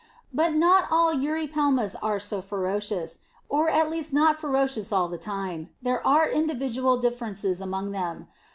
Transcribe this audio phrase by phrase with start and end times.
[0.33, 3.19] But not all Eurypelmas are so ferocious;
[3.49, 5.69] or at least are not ferocious all the time.
[5.79, 8.27] There are individual differences among them.